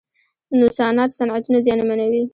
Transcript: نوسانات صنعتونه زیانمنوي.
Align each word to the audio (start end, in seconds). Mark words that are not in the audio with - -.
نوسانات 0.59 1.11
صنعتونه 1.19 1.59
زیانمنوي. 1.65 2.21